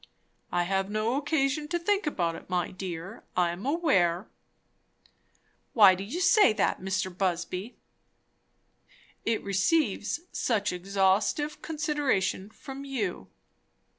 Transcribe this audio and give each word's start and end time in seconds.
"I 0.51 0.63
have 0.63 0.89
no 0.89 1.15
occasion 1.17 1.67
to 1.67 1.77
think 1.77 2.07
about 2.07 2.33
it, 2.33 2.49
my 2.49 2.71
dear, 2.71 3.23
I 3.37 3.51
am 3.51 3.67
aware." 3.67 4.27
"Why 5.73 5.93
do 5.93 6.03
you 6.03 6.19
say 6.21 6.53
that, 6.53 6.81
Mr. 6.81 7.15
Busby?" 7.15 7.75
"It 9.25 9.43
receives 9.43 10.21
such 10.31 10.73
exhaustive 10.73 11.61
consideration 11.61 12.49
from 12.49 12.83
you." 12.83 13.27